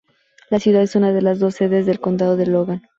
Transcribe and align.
La 0.49 0.59
ciudad 0.59 0.81
es 0.81 0.95
una 0.95 1.13
de 1.13 1.21
las 1.21 1.37
dos 1.37 1.53
sedes 1.53 1.85
del 1.85 1.99
condado 1.99 2.35
de 2.35 2.47
Logan. 2.47 2.81